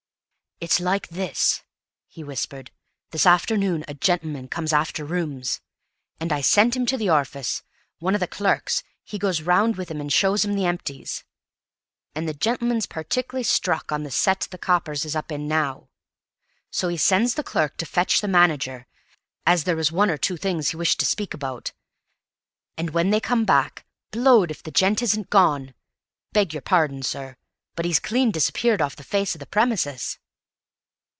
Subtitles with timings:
[0.63, 1.63] "It's like this,"
[2.07, 2.69] he whispered.
[3.09, 5.59] "This afternoon a gen'leman comes arfter rooms,
[6.19, 7.63] and I sent him to the orfice;
[7.97, 11.23] one of the clurks, 'e goes round with 'im an' shows 'im the empties,
[12.13, 15.89] an' the gen'leman's partic'ly struck on the set the coppers is up in now.
[16.69, 18.85] So he sends the clurk to fetch the manager,
[19.47, 21.71] as there was one or two things he wished to speak about;
[22.77, 25.73] an' when they come back, blowed if the gent isn't gone!
[26.33, 27.37] Beg yer pardon, sir,
[27.75, 30.19] but he's clean disappeared off the face o' the premises!"